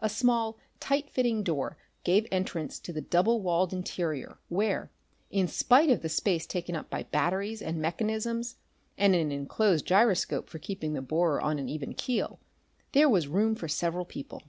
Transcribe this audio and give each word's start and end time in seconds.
A 0.00 0.08
small, 0.08 0.58
tight 0.80 1.08
fitting 1.08 1.44
door 1.44 1.76
gave 2.02 2.26
entrance 2.32 2.80
to 2.80 2.92
the 2.92 3.00
double 3.00 3.40
walled 3.42 3.72
interior, 3.72 4.40
where, 4.48 4.90
in 5.30 5.46
spite 5.46 5.88
of 5.88 6.02
the 6.02 6.08
space 6.08 6.48
taken 6.48 6.74
up 6.74 6.90
by 6.90 7.04
batteries 7.04 7.62
and 7.62 7.80
mechanisms 7.80 8.56
and 8.96 9.14
an 9.14 9.30
enclosed 9.30 9.86
gyroscope 9.86 10.48
for 10.50 10.58
keeping 10.58 10.94
the 10.94 11.00
borer 11.00 11.40
on 11.40 11.60
an 11.60 11.68
even 11.68 11.94
keel, 11.94 12.40
there 12.90 13.08
was 13.08 13.28
room 13.28 13.54
for 13.54 13.68
several 13.68 14.04
people. 14.04 14.42